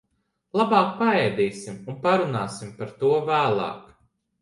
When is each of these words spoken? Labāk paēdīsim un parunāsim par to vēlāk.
Labāk 0.61 0.89
paēdīsim 1.01 1.79
un 1.93 2.01
parunāsim 2.09 2.75
par 2.83 2.97
to 3.05 3.15
vēlāk. 3.33 3.97